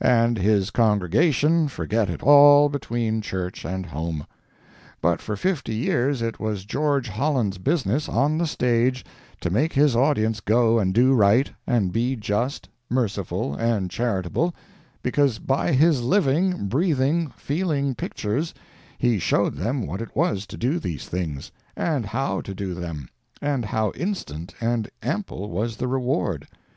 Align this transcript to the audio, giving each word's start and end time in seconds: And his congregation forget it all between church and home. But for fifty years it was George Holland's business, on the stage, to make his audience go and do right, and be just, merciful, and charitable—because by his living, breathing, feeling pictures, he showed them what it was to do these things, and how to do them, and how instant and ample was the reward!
And 0.00 0.38
his 0.38 0.70
congregation 0.70 1.66
forget 1.66 2.08
it 2.08 2.22
all 2.22 2.68
between 2.68 3.20
church 3.20 3.64
and 3.64 3.84
home. 3.84 4.28
But 5.00 5.20
for 5.20 5.34
fifty 5.36 5.74
years 5.74 6.22
it 6.22 6.38
was 6.38 6.64
George 6.64 7.08
Holland's 7.08 7.58
business, 7.58 8.08
on 8.08 8.38
the 8.38 8.46
stage, 8.46 9.04
to 9.40 9.50
make 9.50 9.72
his 9.72 9.96
audience 9.96 10.38
go 10.38 10.78
and 10.78 10.94
do 10.94 11.14
right, 11.14 11.50
and 11.66 11.90
be 11.92 12.14
just, 12.14 12.68
merciful, 12.88 13.56
and 13.56 13.90
charitable—because 13.90 15.40
by 15.40 15.72
his 15.72 16.00
living, 16.00 16.68
breathing, 16.68 17.32
feeling 17.36 17.96
pictures, 17.96 18.54
he 18.98 19.18
showed 19.18 19.56
them 19.56 19.84
what 19.84 20.00
it 20.00 20.14
was 20.14 20.46
to 20.46 20.56
do 20.56 20.78
these 20.78 21.08
things, 21.08 21.50
and 21.76 22.06
how 22.06 22.40
to 22.42 22.54
do 22.54 22.72
them, 22.72 23.08
and 23.40 23.64
how 23.64 23.90
instant 23.96 24.54
and 24.60 24.88
ample 25.02 25.50
was 25.50 25.78
the 25.78 25.88
reward! 25.88 26.46